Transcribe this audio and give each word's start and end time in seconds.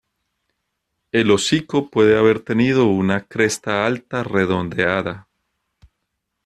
El 1.11 1.29
hocico 1.29 1.91
puede 1.91 2.17
haber 2.17 2.39
tenido 2.39 2.87
una 2.87 3.21
cresta 3.27 3.85
alta 3.85 4.23
redondeada. 4.23 5.27